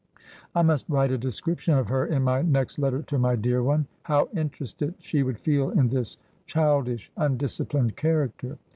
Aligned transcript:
I 0.55 0.63
must 0.63 0.89
write 0.89 1.11
a 1.11 1.17
description 1.19 1.75
of 1.75 1.89
her 1.89 2.07
in 2.07 2.23
my 2.23 2.41
next 2.41 2.79
letter 2.79 3.03
to 3.03 3.19
my 3.19 3.35
dear 3.35 3.61
one. 3.61 3.85
How 4.01 4.29
interested 4.35 4.95
she 4.97 5.21
would 5.21 5.39
feel 5.39 5.69
in 5.69 5.89
this 5.89 6.17
childish, 6.47 7.11
undisciplined 7.17 7.95
character.' 7.95 8.57